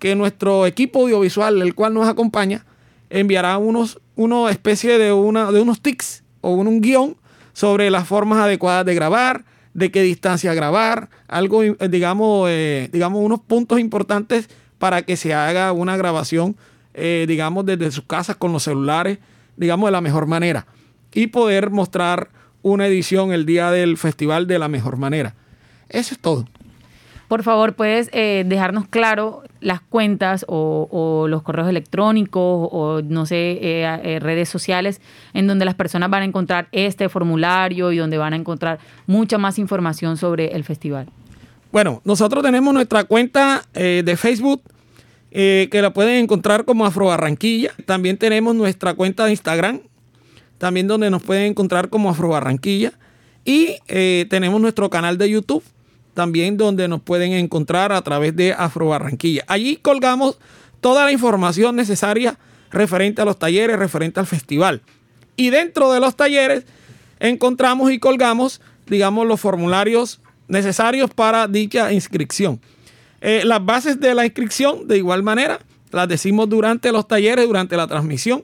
que 0.00 0.14
nuestro 0.14 0.66
equipo 0.66 1.00
audiovisual, 1.00 1.62
el 1.62 1.74
cual 1.74 1.94
nos 1.94 2.06
acompaña, 2.06 2.66
enviará 3.08 3.56
unos, 3.56 4.02
una 4.16 4.50
especie 4.50 4.98
de, 4.98 5.14
una, 5.14 5.50
de 5.50 5.62
unos 5.62 5.80
tics 5.80 6.24
o 6.42 6.50
un, 6.50 6.82
guion 6.82 7.16
sobre 7.52 7.90
las 7.90 8.06
formas 8.06 8.38
adecuadas 8.38 8.84
de 8.86 8.94
grabar, 8.94 9.44
de 9.74 9.90
qué 9.90 10.02
distancia 10.02 10.54
grabar, 10.54 11.08
algo, 11.28 11.62
eh, 11.62 11.76
digamos, 11.90 12.50
digamos, 12.92 13.22
unos 13.22 13.40
puntos 13.40 13.78
importantes 13.78 14.48
para 14.78 15.02
que 15.02 15.16
se 15.16 15.32
haga 15.34 15.72
una 15.72 15.96
grabación, 15.96 16.56
digamos, 16.94 17.64
desde 17.64 17.90
sus 17.90 18.04
casas 18.04 18.36
con 18.36 18.52
los 18.52 18.64
celulares, 18.64 19.18
digamos, 19.56 19.86
de 19.86 19.92
la 19.92 20.00
mejor 20.00 20.26
manera 20.26 20.66
y 21.12 21.28
poder 21.28 21.70
mostrar 21.70 22.30
una 22.62 22.86
edición 22.86 23.32
el 23.32 23.46
día 23.46 23.70
del 23.70 23.96
festival 23.96 24.46
de 24.46 24.58
la 24.58 24.68
mejor 24.68 24.96
manera. 24.96 25.34
Eso 25.88 26.14
es 26.14 26.20
todo. 26.20 26.46
Por 27.32 27.44
favor, 27.44 27.72
puedes 27.72 28.10
eh, 28.12 28.44
dejarnos 28.46 28.86
claro 28.88 29.42
las 29.60 29.80
cuentas 29.80 30.44
o, 30.48 31.24
los 31.30 31.42
correos 31.42 31.66
electrónicos 31.66 32.68
o 32.70 33.00
no 33.02 33.24
sé, 33.24 33.52
eh, 33.52 34.00
eh, 34.04 34.18
redes 34.20 34.50
sociales 34.50 35.00
en 35.32 35.46
donde 35.46 35.64
las 35.64 35.74
personas 35.74 36.10
van 36.10 36.20
a 36.20 36.24
encontrar 36.26 36.68
este 36.72 37.08
formulario 37.08 37.90
y 37.90 37.96
donde 37.96 38.18
van 38.18 38.34
a 38.34 38.36
encontrar 38.36 38.80
mucha 39.06 39.38
más 39.38 39.58
información 39.58 40.18
sobre 40.18 40.48
el 40.48 40.62
festival. 40.62 41.06
Bueno, 41.72 42.02
nosotros 42.04 42.42
tenemos 42.42 42.74
nuestra 42.74 43.04
cuenta 43.04 43.64
de 43.72 44.14
Facebook 44.18 44.60
que 45.30 45.80
la 45.80 45.94
pueden 45.94 46.22
encontrar 46.22 46.66
como 46.66 46.84
Afro 46.84 47.06
Barranquilla. 47.06 47.70
También 47.86 48.18
tenemos 48.18 48.54
nuestra 48.54 48.92
cuenta 48.92 49.24
de 49.24 49.30
Instagram 49.30 49.80
también 50.58 50.86
donde 50.86 51.08
nos 51.08 51.22
pueden 51.22 51.46
encontrar 51.46 51.88
como 51.88 52.10
Afro 52.10 52.28
Barranquilla. 52.28 52.92
Y 53.42 53.78
tenemos 54.28 54.60
nuestro 54.60 54.90
canal 54.90 55.16
de 55.16 55.30
YouTube, 55.30 55.64
también 56.14 56.56
donde 56.56 56.88
nos 56.88 57.00
pueden 57.00 57.32
encontrar 57.32 57.92
a 57.92 58.02
través 58.02 58.36
de 58.36 58.52
Afro 58.52 58.88
Barranquilla. 58.88 59.44
Allí 59.46 59.76
colgamos 59.76 60.38
toda 60.80 61.04
la 61.04 61.12
información 61.12 61.76
necesaria 61.76 62.38
referente 62.70 63.22
a 63.22 63.24
los 63.24 63.38
talleres, 63.38 63.78
referente 63.78 64.20
al 64.20 64.26
festival. 64.26 64.82
Y 65.36 65.50
dentro 65.50 65.92
de 65.92 66.00
los 66.00 66.16
talleres 66.16 66.64
encontramos 67.20 67.90
y 67.90 67.98
colgamos, 67.98 68.60
digamos, 68.86 69.26
los 69.26 69.40
formularios 69.40 70.20
necesarios 70.48 71.10
para 71.14 71.48
dicha 71.48 71.92
inscripción. 71.92 72.60
Eh, 73.20 73.42
las 73.44 73.64
bases 73.64 74.00
de 74.00 74.14
la 74.14 74.24
inscripción, 74.24 74.88
de 74.88 74.98
igual 74.98 75.22
manera, 75.22 75.60
las 75.92 76.08
decimos 76.08 76.48
durante 76.48 76.90
los 76.92 77.06
talleres, 77.06 77.46
durante 77.46 77.76
la 77.76 77.86
transmisión. 77.86 78.42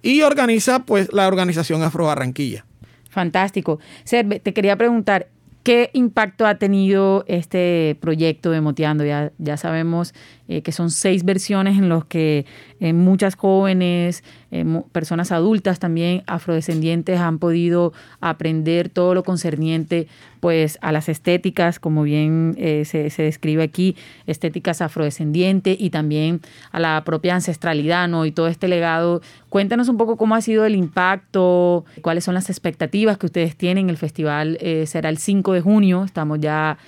y 0.02 0.23
organiza 0.23 0.85
pues 0.85 1.12
la 1.12 1.26
organización 1.26 1.83
Afro 1.83 2.07
Barranquilla. 2.07 2.64
Fantástico. 3.11 3.80
Serve, 4.04 4.40
te 4.40 4.52
quería 4.52 4.76
preguntar, 4.76 5.28
¿Qué 5.68 5.90
impacto 5.92 6.46
ha 6.46 6.54
tenido 6.54 7.26
este 7.28 7.98
proyecto 8.00 8.50
de 8.50 8.62
Moteando? 8.62 9.04
Ya, 9.04 9.32
ya 9.37 9.58
sabemos 9.58 10.14
eh, 10.50 10.62
que 10.62 10.73
son 10.73 10.90
seis 10.90 11.26
versiones 11.26 11.76
en 11.76 11.90
los 11.90 12.07
que 12.07 12.47
eh, 12.81 12.95
muchas 12.95 13.35
jóvenes, 13.35 14.25
eh, 14.50 14.64
personas 14.93 15.31
adultas 15.31 15.78
también 15.78 16.23
afrodescendientes 16.26 17.21
han 17.21 17.38
podido 17.38 17.93
aprender 18.23 18.88
todo 18.88 19.12
lo 19.12 19.25
concerniente 19.25 20.09
pues 20.40 20.78
a 20.81 20.90
las 20.90 21.11
estéticas, 21.11 21.78
como 21.78 22.02
bien 22.02 22.55
se, 22.57 23.11
se, 23.11 23.23
describe 23.23 23.62
aquí, 23.62 23.97
estéticas 24.26 24.81
afrodescendientes 24.81 25.76
y 25.78 25.90
también 25.90 26.40
a 26.71 26.81
la 26.81 27.02
propia 27.05 27.35
ancestralidad 27.35 28.09
¿no? 28.09 28.25
y 28.25 28.31
todo 28.31 28.47
este 28.47 28.69
legado. 28.69 29.21
Cuéntanos 29.50 29.88
un 29.88 29.99
poco 29.99 30.17
cómo 30.17 30.37
ha 30.37 30.40
sido 30.40 30.64
el 30.64 30.76
impacto, 30.76 31.85
cuáles 32.02 32.23
son 32.23 32.35
las 32.35 32.49
expectativas 32.49 33.19
que 33.19 33.26
ustedes 33.26 33.57
tienen. 33.57 33.90
El 33.90 33.97
festival 33.97 34.59
será 34.87 35.09
el 35.09 35.19
5 35.19 35.52
de 35.55 35.61
junio, 35.61 36.05
estamos 36.05 36.38
ya 36.38 36.78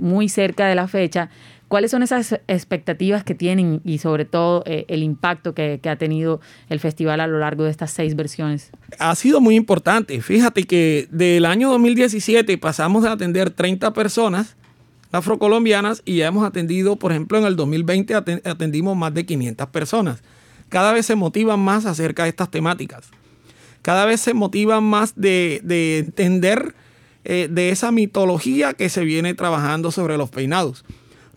muy 0.00 0.30
cerca 0.30 0.66
de 0.66 0.74
la 0.74 0.88
fecha. 0.88 1.28
¿Cuáles 1.68 1.90
son 1.90 2.02
esas 2.02 2.40
expectativas 2.48 3.24
que 3.24 3.34
tienen 3.34 3.80
y 3.84 3.98
sobre 3.98 4.24
todo 4.24 4.62
eh, 4.66 4.86
el 4.88 5.02
impacto 5.02 5.54
que, 5.54 5.80
que, 5.82 5.90
ha 5.90 5.96
tenido 5.96 6.40
el 6.70 6.80
festival 6.80 7.20
a 7.20 7.26
lo 7.26 7.38
largo 7.38 7.64
de 7.64 7.70
estas 7.70 7.90
seis 7.90 8.16
versiones? 8.16 8.70
Ha 8.98 9.14
sido 9.14 9.40
muy 9.40 9.54
importante. 9.54 10.20
Fíjate 10.22 10.64
que 10.64 11.08
del 11.10 11.44
año 11.44 11.70
2017 11.70 12.56
pasamos 12.56 13.04
a 13.04 13.12
atender 13.12 13.50
30 13.50 13.92
personas 13.92 14.56
afrocolombianas 15.12 16.02
y 16.04 16.16
ya 16.16 16.28
hemos 16.28 16.46
atendido, 16.46 16.96
por 16.96 17.12
ejemplo, 17.12 17.38
en 17.38 17.44
el 17.44 17.56
2020 17.56 18.14
atendimos 18.14 18.96
más 18.96 19.14
de 19.14 19.26
500 19.26 19.68
personas. 19.68 20.22
Cada 20.68 20.92
vez 20.92 21.06
se 21.06 21.14
motivan 21.14 21.60
más 21.60 21.86
acerca 21.86 22.24
de 22.24 22.30
estas 22.30 22.50
temáticas. 22.50 23.08
Cada 23.82 24.04
vez 24.04 24.20
se 24.20 24.34
motivan 24.34 24.84
más 24.84 25.14
de, 25.16 25.60
de 25.64 25.98
entender 25.98 26.74
eh, 27.24 27.48
de 27.50 27.70
esa 27.70 27.90
mitología 27.90 28.74
que 28.74 28.88
se 28.88 29.04
viene 29.04 29.34
trabajando 29.34 29.90
sobre 29.90 30.16
los 30.16 30.30
peinados. 30.30 30.84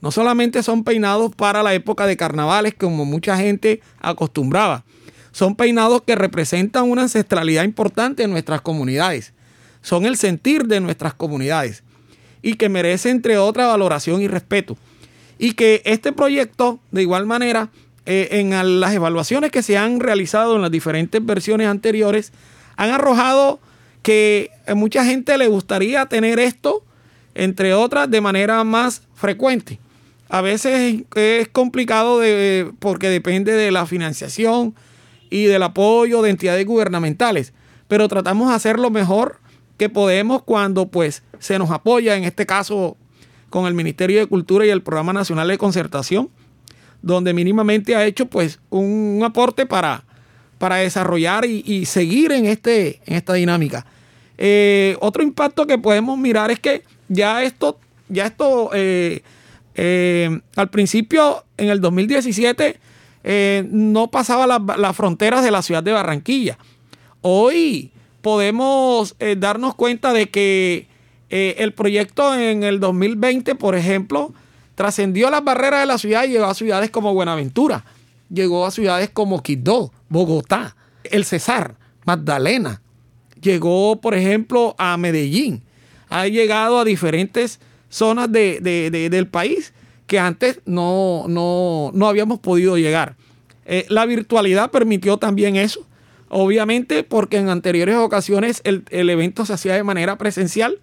No 0.02 0.12
solamente 0.12 0.64
son 0.64 0.84
peinados 0.84 1.34
para 1.36 1.62
la 1.64 1.74
época 1.74 2.08
de 2.08 2.18
carnavales, 2.18 2.74
como 2.74 3.06
mucha 3.06 3.38
gente 3.38 3.82
acostumbraba. 4.00 4.84
Son 5.32 5.56
peinados 5.56 6.02
que 6.02 6.16
representan 6.16 6.90
una 6.90 7.04
ancestralidad 7.04 7.64
importante 7.64 8.24
en 8.24 8.32
nuestras 8.32 8.62
comunidades. 8.62 9.34
Son 9.82 10.06
el 10.06 10.18
sentir 10.18 10.66
de 10.66 10.80
nuestras 10.80 11.14
comunidades 11.14 11.84
y 12.42 12.56
que 12.56 12.70
merece, 12.70 13.10
entre 13.10 13.38
otras, 13.38 13.68
valoración 13.68 14.22
y 14.22 14.28
respeto. 14.28 14.76
Y 15.38 15.54
que 15.54 15.82
este 15.86 16.12
proyecto, 16.12 16.80
de 16.92 17.04
igual 17.04 17.26
manera, 17.26 17.70
eh, 18.06 18.30
en 18.32 18.80
las 18.80 18.94
evaluaciones 18.94 19.52
que 19.52 19.62
se 19.62 19.78
han 19.78 20.00
realizado 20.00 20.56
en 20.56 20.64
las 20.64 20.72
diferentes 20.72 21.24
versiones 21.24 21.68
anteriores, 21.68 22.34
han 22.76 22.90
arrojado 22.90 23.60
que 24.02 24.50
a 24.68 24.74
mucha 24.74 25.06
gente 25.06 25.38
le 25.38 25.48
gustaría 25.48 26.06
tener 26.08 26.40
esto, 26.40 26.84
entre 27.36 27.74
otras, 27.76 28.10
de 28.10 28.22
manera 28.22 28.64
más 28.64 29.04
frecuente. 29.14 29.80
A 30.34 30.40
veces 30.40 31.04
es 31.14 31.48
complicado 31.50 32.20
de, 32.20 32.72
porque 32.80 33.10
depende 33.10 33.52
de 33.52 33.70
la 33.70 33.86
financiación 33.86 34.74
y 35.30 35.44
del 35.44 35.62
apoyo 35.62 36.22
de 36.22 36.30
entidades 36.30 36.66
gubernamentales, 36.66 37.52
pero 37.90 38.08
tratamos 38.08 38.48
de 38.48 38.56
hacerlo 38.56 38.90
mejor 38.92 39.42
que 39.76 39.90
podemos 39.90 40.42
cuando 40.44 40.88
pues 40.88 41.24
se 41.40 41.60
nos 41.60 41.70
apoya, 41.70 42.16
en 42.16 42.24
este 42.24 42.46
caso 42.46 42.96
con 43.50 43.66
el 43.68 43.74
Ministerio 43.74 44.22
de 44.22 44.26
Cultura 44.26 44.66
y 44.66 44.70
el 44.70 44.82
Programa 44.82 45.12
Nacional 45.12 45.50
de 45.50 45.58
Concertación, 45.58 46.30
donde 47.02 47.34
mínimamente 47.34 47.98
ha 47.98 48.06
hecho 48.06 48.28
pues 48.28 48.62
un 48.70 49.22
aporte 49.26 49.66
para, 49.66 50.06
para 50.60 50.78
desarrollar 50.78 51.44
y, 51.44 51.86
seguir 51.86 52.32
en, 52.32 52.46
este, 52.46 53.02
en 53.06 53.16
esta 53.16 53.34
dinámica. 53.34 53.86
Eh, 54.38 54.96
otro 55.02 55.24
impacto 55.24 55.68
que 55.68 55.78
podemos 55.78 56.18
mirar 56.18 56.52
es 56.52 56.60
que 56.62 56.84
ya 57.10 57.44
esto, 57.44 57.78
ya 58.08 58.28
esto 58.28 58.70
eh, 58.74 59.24
eh, 59.76 60.42
al 60.56 60.70
principio, 60.70 61.46
en 61.58 61.70
el 61.70 61.82
2017, 61.82 62.80
no 63.70 64.10
pasaba 64.10 64.48
las 64.48 64.96
fronteras 64.96 65.44
de 65.44 65.52
la 65.52 65.62
ciudad 65.62 65.84
de 65.84 65.92
Barranquilla. 65.92 66.58
Hoy 67.22 67.92
podemos 68.22 69.16
darnos 69.38 69.76
cuenta 69.76 70.12
de 70.12 70.30
que 70.30 70.88
el 71.30 71.72
proyecto 71.74 72.34
en 72.34 72.64
el 72.64 72.80
2020, 72.80 73.54
por 73.54 73.76
ejemplo, 73.76 74.34
trascendió 74.76 75.30
las 75.30 75.44
barreras 75.44 75.82
de 75.82 75.86
la 75.86 76.00
ciudad 76.00 76.24
y 76.24 76.30
llegó 76.30 76.46
a 76.46 76.56
ciudades 76.56 76.90
como 76.90 77.14
Buenaventura, 77.14 77.86
llegó 78.30 78.66
a 78.66 78.72
ciudades 78.72 79.12
como 79.12 79.44
Quito, 79.44 79.92
Bogotá, 80.10 80.76
El 81.04 81.26
Cesar, 81.26 81.76
Magdalena. 82.06 82.82
Llegó, 83.42 84.02
por 84.02 84.14
ejemplo, 84.14 84.76
a 84.78 84.98
Medellín. 84.98 85.64
Ha 86.10 86.28
llegado 86.28 86.80
a 86.80 86.86
diferentes 86.86 87.60
zonas 87.92 88.32
del 88.32 89.28
país 89.28 89.74
que 90.08 90.18
antes 90.18 90.60
no, 90.66 91.26
no, 91.28 92.08
habíamos 92.08 92.40
podido 92.40 92.78
llegar. 92.78 93.16
Eh, 93.66 93.86
la 93.90 94.08
virtualidad 94.08 94.72
permitió 94.72 95.18
también 95.18 95.56
eso. 95.56 95.88
Obviamente 96.30 97.04
porque 97.04 97.38
en 97.38 97.50
anteriores 97.50 97.98
ocasiones 97.98 98.62
el, 98.64 98.84
evento 98.90 99.46
se 99.46 99.54
hacía 99.54 99.76
de 99.76 99.84
manera 99.84 100.18
presencial, 100.18 100.80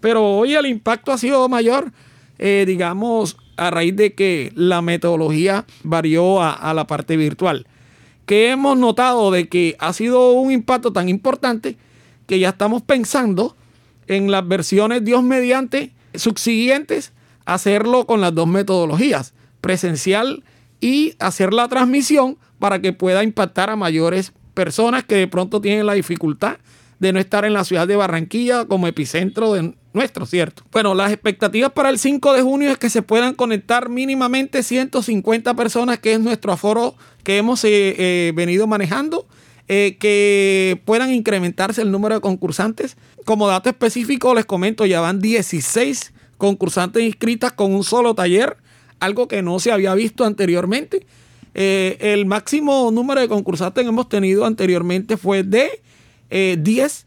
pero 0.00 0.24
hoy 0.24 0.54
el 0.54 0.66
impacto 0.66 1.12
ha 1.12 1.18
sido 1.18 1.48
mayor, 1.48 1.92
eh, 2.38 2.64
digamos, 2.66 3.38
a 3.56 3.70
raíz 3.70 3.96
de 3.96 4.14
que 4.14 4.52
la 4.54 4.82
metodología 4.82 5.64
varió 5.82 6.42
a 6.42 6.74
la 6.74 6.86
parte 6.86 7.16
virtual 7.16 7.66
que 8.30 8.52
hemos 8.52 8.78
notado 8.78 9.32
de 9.32 9.48
que 9.48 9.74
ha 9.80 9.92
sido 9.92 10.30
un 10.30 10.52
impacto 10.52 10.92
tan 10.92 11.08
importante 11.08 11.76
que 12.28 12.38
ya 12.38 12.50
estamos 12.50 12.80
pensando 12.80 13.56
en 14.06 14.30
las 14.30 14.46
versiones 14.46 15.04
Dios 15.04 15.24
mediante 15.24 15.90
subsiguientes, 16.14 17.12
hacerlo 17.44 18.06
con 18.06 18.20
las 18.20 18.34
dos 18.34 18.46
metodologías, 18.46 19.34
presencial 19.60 20.44
y 20.80 21.14
hacer 21.18 21.52
la 21.52 21.68
transmisión 21.68 22.38
para 22.58 22.80
que 22.80 22.92
pueda 22.92 23.22
impactar 23.24 23.70
a 23.70 23.76
mayores 23.76 24.32
personas 24.54 25.04
que 25.04 25.16
de 25.16 25.28
pronto 25.28 25.60
tienen 25.60 25.86
la 25.86 25.94
dificultad 25.94 26.58
de 26.98 27.12
no 27.12 27.18
estar 27.18 27.44
en 27.44 27.54
la 27.54 27.64
ciudad 27.64 27.88
de 27.88 27.96
Barranquilla 27.96 28.66
como 28.66 28.86
epicentro 28.86 29.54
de 29.54 29.74
nuestro, 29.92 30.26
¿cierto? 30.26 30.62
Bueno, 30.70 30.94
las 30.94 31.10
expectativas 31.10 31.72
para 31.72 31.88
el 31.88 31.98
5 31.98 32.34
de 32.34 32.42
junio 32.42 32.70
es 32.70 32.78
que 32.78 32.90
se 32.90 33.02
puedan 33.02 33.34
conectar 33.34 33.88
mínimamente 33.88 34.62
150 34.62 35.54
personas, 35.54 35.98
que 35.98 36.12
es 36.12 36.20
nuestro 36.20 36.52
aforo 36.52 36.94
que 37.24 37.38
hemos 37.38 37.64
eh, 37.64 37.94
eh, 37.98 38.32
venido 38.34 38.66
manejando. 38.66 39.26
Eh, 39.72 39.98
que 40.00 40.82
puedan 40.84 41.12
incrementarse 41.12 41.80
el 41.80 41.92
número 41.92 42.16
de 42.16 42.20
concursantes. 42.20 42.96
Como 43.24 43.48
dato 43.48 43.68
específico, 43.68 44.34
les 44.34 44.46
comento, 44.46 44.86
ya 44.86 45.00
van 45.00 45.20
16 45.20 46.12
concursantes 46.38 47.02
inscritas 47.02 47.52
con 47.52 47.74
un 47.74 47.84
solo 47.84 48.14
taller, 48.14 48.56
algo 48.98 49.28
que 49.28 49.42
no 49.42 49.58
se 49.58 49.72
había 49.72 49.94
visto 49.94 50.24
anteriormente. 50.24 51.06
el 51.54 52.26
máximo 52.26 52.90
número 52.92 53.20
de 53.20 53.28
concursantes 53.28 53.82
que 53.82 53.88
hemos 53.88 54.08
tenido 54.08 54.46
anteriormente 54.46 55.16
fue 55.16 55.42
de 55.42 55.82
10 56.30 57.06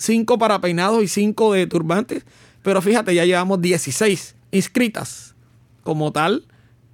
5 0.00 0.38
para 0.38 0.60
peinados 0.62 1.02
y 1.02 1.08
5 1.08 1.52
de 1.52 1.66
turbantes. 1.66 2.24
Pero 2.62 2.80
fíjate, 2.80 3.14
ya 3.14 3.24
llevamos 3.24 3.60
16 3.60 4.34
inscritas 4.50 5.34
como 5.82 6.10
tal 6.10 6.46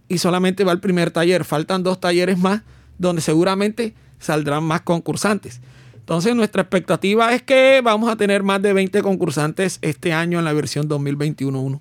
y 0.09 0.19
solamente 0.19 0.65
va 0.65 0.73
el 0.73 0.81
primer 0.81 1.13
taller. 1.13 1.45
Faltan 1.45 1.85
dos 1.85 2.01
talleres 2.01 2.37
más 2.37 2.63
donde 2.99 3.23
seguramente 3.23 3.95
saldrán 4.19 4.65
más 4.65 4.81
concursantes. 4.83 5.61
Entonces 6.07 6.37
nuestra 6.37 6.63
expectativa 6.63 7.35
es 7.35 7.43
que 7.43 7.81
vamos 7.83 8.09
a 8.09 8.15
tener 8.15 8.45
más 8.45 8.63
de 8.63 8.73
20 8.73 9.03
concursantes 9.03 9.81
este 9.83 10.13
año 10.13 10.39
en 10.39 10.45
la 10.45 10.53
versión 10.53 10.89
2021-1. 10.89 11.81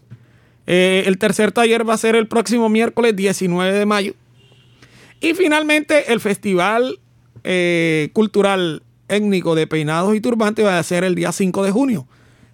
Eh, 0.65 1.03
el 1.05 1.19
tercer 1.19 1.51
taller 1.51 1.87
va 1.87 1.93
a 1.93 1.97
ser 1.97 2.15
el 2.15 2.27
próximo 2.27 2.67
miércoles 2.67 3.15
19 3.15 3.71
de 3.71 3.85
mayo. 3.85 4.13
Y 5.21 5.35
finalmente 5.35 6.11
el 6.11 6.19
Festival 6.21 6.97
eh, 7.43 8.09
Cultural 8.13 8.81
étnico 9.09 9.53
de 9.53 9.67
peinados 9.67 10.15
y 10.15 10.21
turbantes 10.21 10.65
va 10.65 10.79
a 10.79 10.83
ser 10.83 11.03
el 11.03 11.13
día 11.13 11.31
5 11.31 11.63
de 11.63 11.69
junio, 11.69 12.07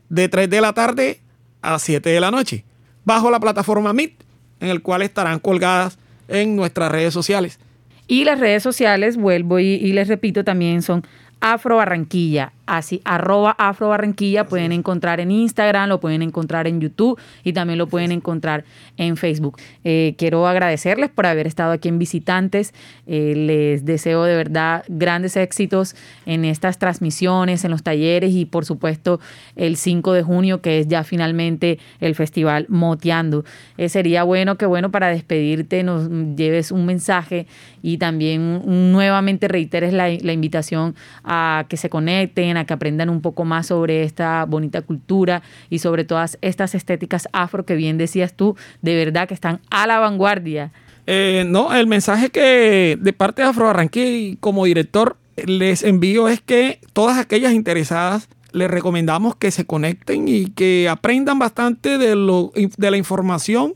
de 0.10 0.28
3 0.28 0.50
de 0.50 0.60
la 0.60 0.74
tarde 0.74 1.22
a 1.62 1.80
7 1.80 2.10
de 2.10 2.20
la 2.20 2.32
noche, 2.32 2.66
bajo 3.06 3.32
la 3.32 3.40
plataforma 3.40 3.94
Meet, 3.94 4.26
en 4.60 4.68
el 4.68 4.82
cual 4.82 5.04
estarán 5.04 5.40
colgadas 5.40 5.98
en 6.28 6.58
nuestras 6.58 6.92
redes 6.92 7.14
sociales. 7.14 7.60
Y 8.08 8.26
las 8.26 8.42
redes 8.42 8.62
sociales, 8.62 9.16
vuelvo 9.16 9.60
y, 9.60 9.68
y 9.68 9.94
les 9.94 10.10
repito, 10.10 10.44
también 10.44 10.82
son 10.82 11.06
Afro 11.42 11.78
Barranquilla, 11.78 12.52
así, 12.78 13.02
arroba 13.04 13.56
Afro 13.58 13.90
Barranquilla, 13.90 14.46
pueden 14.46 14.72
encontrar 14.72 15.20
en 15.20 15.30
Instagram, 15.30 15.90
lo 15.90 16.00
pueden 16.00 16.22
encontrar 16.22 16.68
en 16.68 16.80
YouTube 16.80 17.20
y 17.44 17.52
también 17.52 17.78
lo 17.78 17.88
pueden 17.88 18.14
encontrar 18.14 18.64
en 18.96 19.18
Facebook. 19.18 19.58
Eh, 19.84 20.16
quiero 20.18 20.48
agradecerles 20.48 21.10
por 21.10 21.26
haber 21.26 21.48
estado 21.48 21.74
aquí 21.74 21.90
en 21.90 22.00
Visitantes, 22.00 22.74
eh, 23.08 23.34
les 23.36 23.84
deseo 23.84 24.24
de 24.24 24.36
verdad 24.38 24.86
grandes 24.88 25.36
éxitos 25.36 25.96
en 26.26 26.46
estas 26.46 26.80
transmisiones, 26.80 27.66
en 27.66 27.72
los 27.72 27.84
talleres 27.84 28.32
y 28.34 28.46
por 28.46 28.64
supuesto 28.64 29.20
el 29.58 29.76
5 29.76 30.14
de 30.14 30.24
junio 30.24 30.62
que 30.62 30.80
es 30.80 30.88
ya 30.88 31.04
finalmente 31.04 31.78
el 32.00 32.16
festival 32.16 32.68
Moteando. 32.70 33.44
Eh, 33.78 33.90
sería 33.90 34.24
bueno 34.24 34.58
que 34.58 34.66
bueno 34.66 34.92
para 34.92 35.10
despedirte 35.10 35.84
nos 35.84 36.10
lleves 36.38 36.72
un 36.72 36.86
mensaje 36.86 37.48
y 37.82 37.98
también 37.98 38.62
nuevamente 38.94 39.50
reiteres 39.50 39.92
la, 39.92 40.08
la 40.10 40.32
invitación 40.32 40.96
a 41.26 41.66
que 41.68 41.76
se 41.76 41.90
conecten, 41.90 42.58
a 42.58 42.61
que 42.66 42.74
aprendan 42.74 43.10
un 43.10 43.22
poco 43.22 43.46
más 43.46 43.68
sobre 43.68 44.04
esta 44.04 44.46
bonita 44.46 44.82
cultura 44.82 45.42
y 45.70 45.80
sobre 45.80 46.04
todas 46.04 46.38
estas 46.42 46.76
estéticas 46.76 47.28
afro 47.34 47.66
que 47.66 47.76
bien 47.76 47.98
decías 47.98 48.34
tú, 48.34 48.56
de 48.82 48.96
verdad 48.96 49.28
que 49.28 49.34
están 49.34 49.60
a 49.70 49.88
la 49.88 50.00
vanguardia. 50.00 50.72
Eh, 51.08 51.44
no, 51.48 51.74
el 51.74 51.88
mensaje 51.88 52.30
que 52.30 52.98
de 53.00 53.14
parte 53.14 53.42
de 53.42 53.48
Afro 53.48 53.66
Barranquilla 53.66 54.38
como 54.40 54.66
director 54.66 55.18
les 55.36 55.84
envío 55.84 56.28
es 56.28 56.42
que 56.42 56.80
todas 56.94 57.18
aquellas 57.18 57.54
interesadas 57.54 58.30
les 58.52 58.70
recomendamos 58.70 59.36
que 59.36 59.52
se 59.52 59.66
conecten 59.66 60.28
y 60.28 60.48
que 60.48 60.90
aprendan 60.90 61.40
bastante 61.40 61.98
de, 61.98 62.16
lo, 62.16 62.52
de 62.54 62.92
la 62.92 62.98
información 62.98 63.74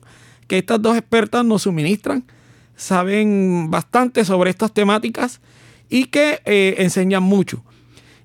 que 0.47 0.57
estas 0.57 0.81
dos 0.81 0.97
expertas 0.97 1.45
nos 1.45 1.63
suministran. 1.63 2.25
Saben 2.75 3.71
bastante 3.71 4.25
sobre 4.25 4.49
estas 4.49 4.73
temáticas 4.73 5.39
y 5.89 6.05
que 6.05 6.41
eh, 6.45 6.75
enseñan 6.79 7.23
mucho. 7.23 7.63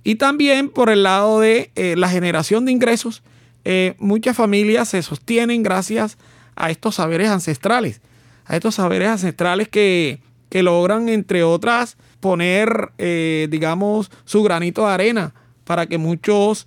Y 0.02 0.14
también 0.16 0.70
por 0.70 0.90
el 0.90 1.02
lado 1.02 1.40
de 1.40 1.70
eh, 1.74 1.94
la 1.96 2.08
generación 2.08 2.64
de 2.64 2.72
ingresos, 2.72 3.22
eh, 3.64 3.94
muchas 3.98 4.36
familias 4.36 4.88
se 4.88 5.02
sostienen 5.02 5.62
gracias 5.62 6.16
a 6.56 6.70
estos 6.70 6.96
saberes 6.96 7.28
ancestrales, 7.28 8.00
a 8.46 8.56
estos 8.56 8.76
saberes 8.76 9.08
ancestrales 9.08 9.68
que, 9.68 10.20
que 10.48 10.62
logran, 10.62 11.08
entre 11.08 11.42
otras, 11.42 11.96
poner, 12.20 12.90
eh, 12.98 13.48
digamos, 13.50 14.10
su 14.24 14.42
granito 14.42 14.86
de 14.86 14.92
arena 14.92 15.34
para 15.64 15.86
que 15.86 15.98
muchos 15.98 16.66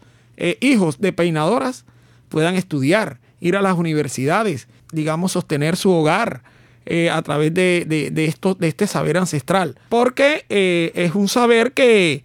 hijos 0.61 0.99
de 0.99 1.13
peinadoras 1.13 1.85
puedan 2.29 2.55
estudiar, 2.55 3.19
ir 3.39 3.55
a 3.55 3.61
las 3.61 3.77
universidades, 3.77 4.67
digamos, 4.91 5.33
sostener 5.33 5.75
su 5.75 5.91
hogar 5.91 6.41
a 7.11 7.21
través 7.21 7.53
de, 7.53 7.85
de, 7.87 8.09
de 8.09 8.67
este 8.67 8.87
saber 8.87 9.17
ancestral. 9.17 9.77
Porque 9.89 10.45
es 10.49 11.13
un 11.13 11.27
saber 11.27 11.73
que, 11.73 12.23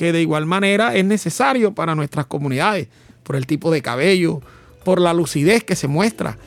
que 0.00 0.12
de 0.12 0.22
igual 0.22 0.46
manera 0.46 0.96
es 0.96 1.04
necesario 1.04 1.74
para 1.74 1.94
nuestras 1.94 2.24
comunidades, 2.24 2.88
por 3.22 3.36
el 3.36 3.46
tipo 3.46 3.70
de 3.70 3.82
cabello, 3.82 4.40
por 4.82 4.98
la 4.98 5.12
lucidez 5.12 5.62
que 5.62 5.76
se 5.76 5.88
muestra 5.88 6.38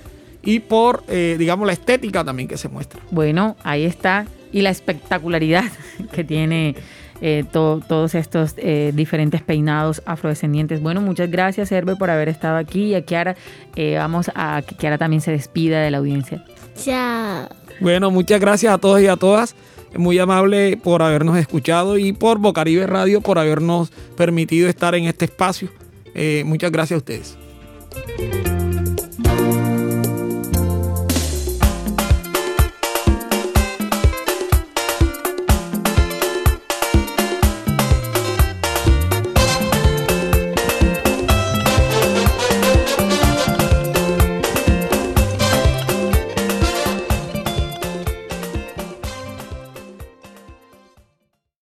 y 0.42 0.58
por, 0.60 1.06
digamos, 1.06 1.68
la 1.68 1.74
estética 1.74 2.24
también 2.24 2.48
que 2.50 2.58
se 2.58 2.68
muestra. 2.68 3.00
Bueno, 3.12 3.56
ahí 3.64 3.86
está 3.86 4.26
y 4.52 4.62
la 4.62 4.72
espectacularidad 4.72 5.66
que 6.12 6.24
tiene 6.24 6.76
eh, 7.22 7.46
todos 7.54 8.16
estos 8.16 8.54
eh, 8.58 8.92
diferentes 8.94 9.42
peinados 9.42 10.02
afrodescendientes. 10.06 10.82
Bueno, 10.82 11.00
muchas 11.00 11.32
gracias, 11.32 11.72
Herbe, 11.72 11.96
por 11.96 12.10
haber 12.10 12.28
estado 12.28 12.58
aquí. 12.58 12.88
Y 12.88 12.96
a 12.96 13.06
Kiara, 13.06 13.38
eh, 13.78 13.96
vamos 13.98 14.30
a 14.36 14.62
que 14.66 14.76
Kiara 14.76 14.98
también 14.98 15.22
se 15.22 15.32
despida 15.32 15.80
de 15.80 15.90
la 15.90 16.00
audiencia. 16.00 16.44
Chao. 16.76 17.48
Bueno, 17.80 18.12
muchas 18.12 18.42
gracias 18.42 18.74
a 18.74 18.78
todos 18.78 19.00
y 19.00 19.08
a 19.08 19.16
todas. 19.16 19.56
Muy 19.96 20.18
amable 20.20 20.78
por 20.78 21.02
habernos 21.02 21.38
escuchado 21.38 21.98
y 21.98 22.14
por 22.14 22.40
Bocaribe 22.40 22.88
Radio 22.88 23.22
por 23.22 23.38
habernos 23.40 23.92
permitido 24.18 24.68
estar 24.68 24.96
en 24.96 25.06
este 25.06 25.26
espacio. 25.26 25.70
muchas 26.46 26.72
gracias 26.72 26.96
a 26.96 26.98
ustedes. 26.98 27.38